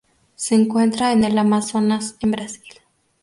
Se 0.33 0.55
encuentra 0.55 1.11
en 1.11 1.23
el 1.23 1.37
Amazonas 1.37 2.15
en 2.21 2.31
Brasil. 2.31 2.79